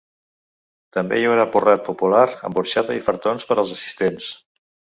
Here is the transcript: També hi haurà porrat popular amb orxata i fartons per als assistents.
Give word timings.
També 0.97 1.19
hi 1.19 1.27
haurà 1.31 1.45
porrat 1.57 1.85
popular 1.91 2.25
amb 2.51 2.59
orxata 2.63 2.99
i 3.03 3.07
fartons 3.11 3.49
per 3.51 3.61
als 3.61 3.77
assistents. 3.79 4.35